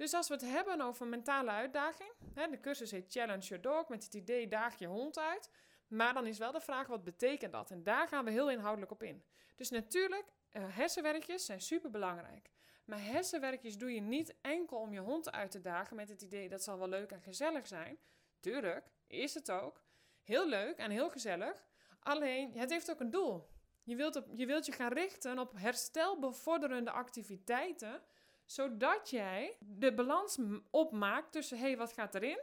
Dus 0.00 0.14
als 0.14 0.28
we 0.28 0.34
het 0.34 0.42
hebben 0.42 0.80
over 0.80 1.06
mentale 1.06 1.50
uitdaging, 1.50 2.10
hè, 2.34 2.48
de 2.48 2.60
cursus 2.60 2.90
heet 2.90 3.12
Challenge 3.12 3.46
Your 3.46 3.62
Dog, 3.62 3.88
met 3.88 4.04
het 4.04 4.14
idee 4.14 4.48
daag 4.48 4.78
je 4.78 4.86
hond 4.86 5.18
uit. 5.18 5.50
Maar 5.86 6.14
dan 6.14 6.26
is 6.26 6.38
wel 6.38 6.52
de 6.52 6.60
vraag, 6.60 6.86
wat 6.86 7.04
betekent 7.04 7.52
dat? 7.52 7.70
En 7.70 7.82
daar 7.82 8.08
gaan 8.08 8.24
we 8.24 8.30
heel 8.30 8.50
inhoudelijk 8.50 8.92
op 8.92 9.02
in. 9.02 9.24
Dus 9.56 9.70
natuurlijk, 9.70 10.24
uh, 10.52 10.76
hersenwerkjes 10.76 11.44
zijn 11.44 11.60
super 11.60 11.90
belangrijk. 11.90 12.50
Maar 12.84 13.04
hersenwerkjes 13.04 13.78
doe 13.78 13.94
je 13.94 14.00
niet 14.00 14.34
enkel 14.40 14.76
om 14.76 14.92
je 14.92 15.00
hond 15.00 15.32
uit 15.32 15.50
te 15.50 15.60
dagen 15.60 15.96
met 15.96 16.08
het 16.08 16.22
idee 16.22 16.48
dat 16.48 16.62
zal 16.62 16.78
wel 16.78 16.88
leuk 16.88 17.10
en 17.10 17.22
gezellig 17.22 17.66
zijn. 17.66 17.98
Tuurlijk, 18.40 18.90
is 19.06 19.34
het 19.34 19.50
ook. 19.50 19.84
Heel 20.22 20.48
leuk 20.48 20.76
en 20.76 20.90
heel 20.90 21.10
gezellig. 21.10 21.64
Alleen, 22.00 22.52
het 22.52 22.70
heeft 22.70 22.90
ook 22.90 23.00
een 23.00 23.10
doel. 23.10 23.48
Je 23.82 23.96
wilt, 23.96 24.16
op, 24.16 24.26
je 24.34 24.46
wilt 24.46 24.66
je 24.66 24.72
gaan 24.72 24.92
richten 24.92 25.38
op 25.38 25.52
herstelbevorderende 25.56 26.90
activiteiten, 26.90 28.02
zodat 28.50 29.10
jij 29.10 29.56
de 29.60 29.94
balans 29.94 30.38
opmaakt 30.70 31.32
tussen 31.32 31.58
hé, 31.58 31.64
hey, 31.64 31.76
wat 31.76 31.92
gaat 31.92 32.14
erin 32.14 32.40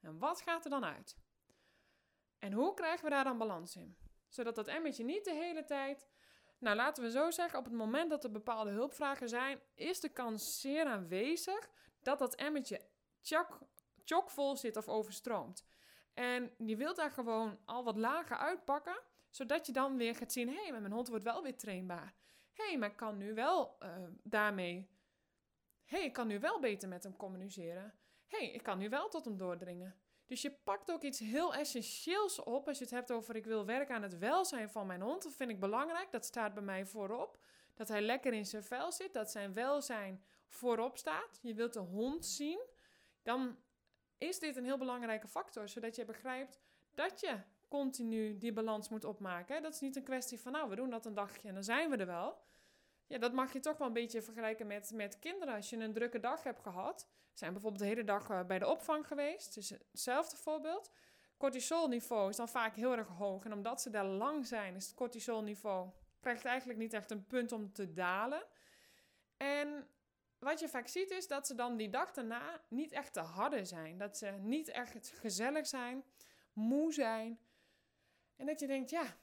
en 0.00 0.18
wat 0.18 0.40
gaat 0.40 0.64
er 0.64 0.70
dan 0.70 0.84
uit? 0.84 1.16
En 2.38 2.52
hoe 2.52 2.74
krijgen 2.74 3.04
we 3.04 3.10
daar 3.10 3.24
dan 3.24 3.38
balans 3.38 3.76
in? 3.76 3.96
Zodat 4.28 4.54
dat 4.54 4.66
emmetje 4.66 5.04
niet 5.04 5.24
de 5.24 5.34
hele 5.34 5.64
tijd 5.64 6.08
nou, 6.62 6.76
laten 6.76 7.02
we 7.02 7.10
zo 7.10 7.30
zeggen, 7.30 7.58
op 7.58 7.64
het 7.64 7.74
moment 7.74 8.10
dat 8.10 8.24
er 8.24 8.30
bepaalde 8.30 8.70
hulpvragen 8.70 9.28
zijn, 9.28 9.60
is 9.74 10.00
de 10.00 10.08
kans 10.08 10.60
zeer 10.60 10.84
aanwezig 10.84 11.70
dat 12.02 12.18
dat 12.18 12.34
emmetje 12.34 12.80
chockvol 14.04 14.56
zit 14.56 14.76
of 14.76 14.88
overstroomt. 14.88 15.64
En 16.14 16.54
je 16.58 16.76
wilt 16.76 16.96
daar 16.96 17.10
gewoon 17.10 17.58
al 17.64 17.84
wat 17.84 17.96
lager 17.96 18.36
uitpakken, 18.36 19.00
zodat 19.30 19.66
je 19.66 19.72
dan 19.72 19.96
weer 19.96 20.14
gaat 20.14 20.32
zien, 20.32 20.48
hé, 20.48 20.62
hey, 20.62 20.80
mijn 20.80 20.92
hond 20.92 21.08
wordt 21.08 21.24
wel 21.24 21.42
weer 21.42 21.56
trainbaar. 21.56 22.14
Hé, 22.52 22.64
hey, 22.64 22.78
maar 22.78 22.90
ik 22.90 22.96
kan 22.96 23.16
nu 23.16 23.34
wel 23.34 23.76
uh, 23.82 23.88
daarmee, 24.22 24.88
hey, 25.92 26.04
ik 26.04 26.12
kan 26.12 26.26
nu 26.26 26.40
wel 26.40 26.60
beter 26.60 26.88
met 26.88 27.02
hem 27.02 27.16
communiceren. 27.16 27.94
Hey, 28.26 28.50
ik 28.50 28.62
kan 28.62 28.78
nu 28.78 28.88
wel 28.88 29.08
tot 29.08 29.24
hem 29.24 29.36
doordringen. 29.36 29.94
Dus 30.26 30.42
je 30.42 30.50
pakt 30.50 30.90
ook 30.90 31.02
iets 31.02 31.18
heel 31.18 31.54
essentieels 31.54 32.42
op 32.42 32.68
als 32.68 32.78
je 32.78 32.84
het 32.84 32.92
hebt 32.92 33.12
over 33.12 33.36
ik 33.36 33.44
wil 33.44 33.66
werken 33.66 33.94
aan 33.94 34.02
het 34.02 34.18
welzijn 34.18 34.70
van 34.70 34.86
mijn 34.86 35.00
hond. 35.00 35.22
Dat 35.22 35.34
vind 35.34 35.50
ik 35.50 35.60
belangrijk. 35.60 36.10
Dat 36.10 36.24
staat 36.24 36.54
bij 36.54 36.62
mij 36.62 36.86
voorop. 36.86 37.38
Dat 37.74 37.88
hij 37.88 38.00
lekker 38.00 38.32
in 38.32 38.46
zijn 38.46 38.64
vel 38.64 38.92
zit. 38.92 39.12
Dat 39.12 39.30
zijn 39.30 39.52
welzijn 39.52 40.24
voorop 40.46 40.98
staat. 40.98 41.38
Je 41.42 41.54
wilt 41.54 41.72
de 41.72 41.80
hond 41.80 42.26
zien. 42.26 42.60
Dan 43.22 43.58
is 44.18 44.38
dit 44.38 44.56
een 44.56 44.64
heel 44.64 44.78
belangrijke 44.78 45.28
factor. 45.28 45.68
Zodat 45.68 45.96
je 45.96 46.04
begrijpt 46.04 46.60
dat 46.94 47.20
je 47.20 47.40
continu 47.68 48.38
die 48.38 48.52
balans 48.52 48.88
moet 48.88 49.04
opmaken. 49.04 49.62
Dat 49.62 49.74
is 49.74 49.80
niet 49.80 49.96
een 49.96 50.02
kwestie 50.02 50.40
van 50.40 50.52
nou 50.52 50.68
we 50.68 50.76
doen 50.76 50.90
dat 50.90 51.06
een 51.06 51.14
dagje 51.14 51.48
en 51.48 51.54
dan 51.54 51.64
zijn 51.64 51.90
we 51.90 51.96
er 51.96 52.06
wel. 52.06 52.40
Ja, 53.12 53.18
dat 53.18 53.32
mag 53.32 53.52
je 53.52 53.60
toch 53.60 53.78
wel 53.78 53.86
een 53.86 53.92
beetje 53.92 54.22
vergelijken 54.22 54.66
met, 54.66 54.90
met 54.94 55.18
kinderen. 55.18 55.54
Als 55.54 55.70
je 55.70 55.76
een 55.76 55.92
drukke 55.92 56.20
dag 56.20 56.42
hebt 56.42 56.60
gehad, 56.60 57.08
zijn 57.32 57.52
bijvoorbeeld 57.52 57.82
de 57.82 57.88
hele 57.88 58.04
dag 58.04 58.30
eh, 58.30 58.44
bij 58.44 58.58
de 58.58 58.68
opvang 58.68 59.06
geweest. 59.06 59.54
Dus 59.54 59.70
hetzelfde 59.90 60.36
voorbeeld. 60.36 60.90
Cortisolniveau 61.36 62.28
is 62.28 62.36
dan 62.36 62.48
vaak 62.48 62.76
heel 62.76 62.96
erg 62.96 63.08
hoog. 63.08 63.44
En 63.44 63.52
omdat 63.52 63.82
ze 63.82 63.90
daar 63.90 64.04
lang 64.04 64.46
zijn, 64.46 64.74
is 64.74 64.86
het 64.86 64.94
cortisolniveau 64.94 65.90
krijgt 66.20 66.44
eigenlijk 66.44 66.78
niet 66.78 66.92
echt 66.92 67.10
een 67.10 67.26
punt 67.26 67.52
om 67.52 67.72
te 67.72 67.92
dalen. 67.92 68.42
En 69.36 69.88
wat 70.38 70.60
je 70.60 70.68
vaak 70.68 70.88
ziet 70.88 71.10
is 71.10 71.26
dat 71.26 71.46
ze 71.46 71.54
dan 71.54 71.76
die 71.76 71.90
dag 71.90 72.12
daarna 72.12 72.60
niet 72.68 72.92
echt 72.92 73.12
te 73.12 73.20
harde 73.20 73.64
zijn. 73.64 73.98
Dat 73.98 74.18
ze 74.18 74.26
niet 74.26 74.68
echt 74.68 75.12
gezellig 75.14 75.66
zijn, 75.66 76.04
moe 76.52 76.92
zijn. 76.92 77.38
En 78.36 78.46
dat 78.46 78.60
je 78.60 78.66
denkt, 78.66 78.90
ja, 78.90 79.16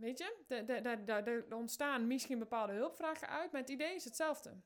weet 0.00 0.18
je, 0.18 1.24
er 1.24 1.54
ontstaan 1.54 2.06
misschien 2.06 2.38
bepaalde 2.38 2.72
hulpvragen 2.72 3.28
uit, 3.28 3.52
maar 3.52 3.60
het 3.60 3.70
idee 3.70 3.94
is 3.94 4.04
hetzelfde. 4.04 4.60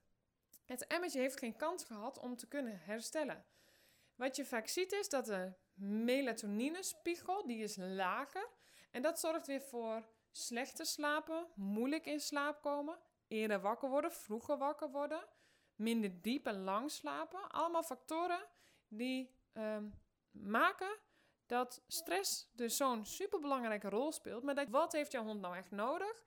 Het 0.65 0.87
emmetje 0.87 1.21
heeft 1.21 1.39
geen 1.39 1.57
kans 1.57 1.85
gehad 1.85 2.19
om 2.19 2.37
te 2.37 2.49
kunnen 2.49 2.79
herstellen. 2.79 3.45
Wat 4.15 4.37
je 4.37 4.45
vaak 4.45 4.69
ziet 4.69 4.93
is 4.93 5.09
dat 5.09 5.27
de 5.27 5.53
melatoninespiegel, 5.75 7.47
die 7.47 7.63
is 7.63 7.77
lager. 7.77 8.49
En 8.91 9.03
dat 9.03 9.21
zorgt 9.21 9.47
weer 9.47 9.61
voor 9.61 10.09
slechter 10.31 10.87
slapen, 10.87 11.47
moeilijk 11.55 12.07
in 12.07 12.21
slaap 12.21 12.63
komen, 12.63 12.99
eerder 13.29 13.61
wakker 13.61 13.89
worden, 13.89 14.13
vroeger 14.13 14.59
wakker 14.59 14.91
worden, 14.91 15.25
minder 15.77 16.21
diep 16.23 16.47
en 16.47 16.63
lang 16.65 16.91
slapen. 16.91 17.49
Allemaal 17.51 17.83
factoren 17.83 18.47
die 18.89 19.35
ehm, 19.53 19.89
maken 20.31 20.99
dat 21.47 21.83
stress 21.87 22.51
dus 22.53 22.77
zo'n 22.77 23.07
superbelangrijke 23.07 23.89
rol 23.89 24.13
speelt. 24.13 24.43
Maar 24.43 24.55
dat, 24.55 24.69
wat 24.69 24.93
heeft 24.93 25.13
jouw 25.13 25.25
hond 25.25 25.41
nou 25.41 25.57
echt 25.57 25.71
nodig? 25.71 26.25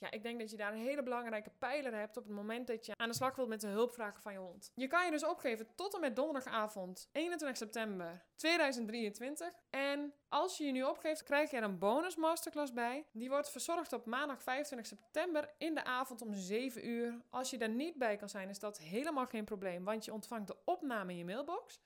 Ja, 0.00 0.10
ik 0.10 0.22
denk 0.22 0.38
dat 0.38 0.50
je 0.50 0.56
daar 0.56 0.72
een 0.72 0.78
hele 0.78 1.02
belangrijke 1.02 1.50
pijler 1.58 1.94
hebt 1.94 2.16
op 2.16 2.24
het 2.24 2.32
moment 2.32 2.66
dat 2.66 2.86
je 2.86 2.92
aan 2.96 3.08
de 3.08 3.14
slag 3.14 3.36
wilt 3.36 3.48
met 3.48 3.60
de 3.60 3.66
hulpvragen 3.66 4.22
van 4.22 4.32
je 4.32 4.38
hond. 4.38 4.72
Je 4.74 4.86
kan 4.86 5.04
je 5.04 5.10
dus 5.10 5.24
opgeven 5.24 5.66
tot 5.74 5.94
en 5.94 6.00
met 6.00 6.16
donderdagavond 6.16 7.08
21 7.12 7.56
september 7.58 8.24
2023. 8.36 9.52
En 9.70 10.14
als 10.28 10.58
je 10.58 10.64
je 10.64 10.72
nu 10.72 10.82
opgeeft, 10.82 11.22
krijg 11.22 11.50
je 11.50 11.56
er 11.56 11.62
een 11.62 11.78
bonus 11.78 12.16
masterclass 12.16 12.72
bij. 12.72 13.06
Die 13.12 13.28
wordt 13.28 13.50
verzorgd 13.50 13.92
op 13.92 14.06
maandag 14.06 14.42
25 14.42 14.86
september 14.86 15.54
in 15.58 15.74
de 15.74 15.84
avond 15.84 16.22
om 16.22 16.34
7 16.34 16.88
uur. 16.88 17.22
Als 17.30 17.50
je 17.50 17.58
daar 17.58 17.68
niet 17.68 17.96
bij 17.96 18.16
kan 18.16 18.28
zijn, 18.28 18.48
is 18.48 18.58
dat 18.58 18.78
helemaal 18.78 19.26
geen 19.26 19.44
probleem, 19.44 19.84
want 19.84 20.04
je 20.04 20.12
ontvangt 20.12 20.46
de 20.46 20.56
opname 20.64 21.12
in 21.12 21.18
je 21.18 21.24
mailbox. 21.24 21.80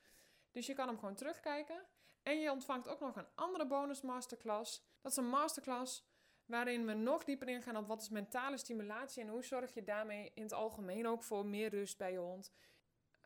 Dus 0.53 0.67
je 0.67 0.75
kan 0.75 0.89
hem 0.89 0.99
gewoon 0.99 1.15
terugkijken. 1.15 1.83
En 2.25 2.41
je 2.41 2.51
ontvangt 2.51 2.89
ook 2.89 3.01
nog 3.01 3.17
een 3.17 3.27
andere 3.35 3.67
bonus 3.67 4.01
masterclass. 4.01 4.83
Dat 5.01 5.11
is 5.11 5.17
een 5.17 5.29
masterclass 5.29 6.05
waarin 6.47 6.87
we 6.87 6.93
nog 6.93 7.25
dieper 7.25 7.49
ingaan 7.49 7.77
op 7.77 7.87
wat 7.87 8.01
is 8.01 8.09
mentale 8.09 8.57
stimulatie 8.57 9.23
en 9.23 9.29
hoe 9.29 9.45
zorg 9.45 9.75
je 9.75 9.85
daarmee 9.85 10.31
in 10.35 10.43
het 10.43 10.53
algemeen 10.53 11.07
ook 11.07 11.23
voor 11.23 11.47
meer 11.47 11.71
rust 11.71 11.99
bij 11.99 12.13
je 12.13 12.19
hond. 12.19 12.53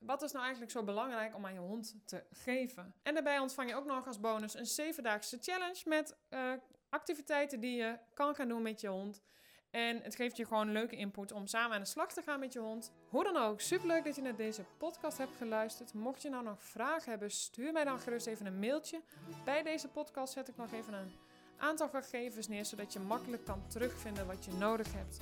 Wat 0.00 0.22
is 0.22 0.32
nou 0.32 0.42
eigenlijk 0.42 0.72
zo 0.72 0.82
belangrijk 0.82 1.34
om 1.34 1.46
aan 1.46 1.52
je 1.52 1.58
hond 1.58 1.94
te 2.04 2.24
geven? 2.30 2.94
En 3.02 3.14
daarbij 3.14 3.38
ontvang 3.38 3.68
je 3.68 3.74
ook 3.74 3.84
nog 3.84 4.06
als 4.06 4.20
bonus 4.20 4.54
een 4.54 4.66
zevendaagse 4.66 5.38
challenge 5.40 5.82
met 5.84 6.16
uh, 6.30 6.52
activiteiten 6.88 7.60
die 7.60 7.76
je 7.76 7.98
kan 8.14 8.34
gaan 8.34 8.48
doen 8.48 8.62
met 8.62 8.80
je 8.80 8.88
hond. 8.88 9.22
En 9.70 10.00
het 10.02 10.14
geeft 10.14 10.36
je 10.36 10.46
gewoon 10.46 10.72
leuke 10.72 10.96
input 10.96 11.32
om 11.32 11.46
samen 11.46 11.74
aan 11.74 11.82
de 11.82 11.88
slag 11.88 12.12
te 12.12 12.22
gaan 12.22 12.40
met 12.40 12.52
je 12.52 12.58
hond. 12.58 12.92
Hoe 13.08 13.24
dan 13.24 13.36
ook, 13.36 13.60
superleuk 13.60 14.04
dat 14.04 14.16
je 14.16 14.22
naar 14.22 14.36
deze 14.36 14.64
podcast 14.78 15.18
hebt 15.18 15.36
geluisterd. 15.36 15.94
Mocht 15.94 16.22
je 16.22 16.30
nou 16.30 16.44
nog 16.44 16.62
vragen 16.62 17.10
hebben, 17.10 17.30
stuur 17.30 17.72
mij 17.72 17.84
dan 17.84 17.98
gerust 17.98 18.26
even 18.26 18.46
een 18.46 18.58
mailtje. 18.58 19.02
Bij 19.44 19.62
deze 19.62 19.88
podcast 19.88 20.32
zet 20.32 20.48
ik 20.48 20.56
nog 20.56 20.72
even 20.72 20.92
een 20.92 21.12
aantal 21.58 21.88
gegevens 21.88 22.48
neer, 22.48 22.64
zodat 22.64 22.92
je 22.92 23.00
makkelijk 23.00 23.44
kan 23.44 23.66
terugvinden 23.68 24.26
wat 24.26 24.44
je 24.44 24.52
nodig 24.52 24.92
hebt. 24.92 25.20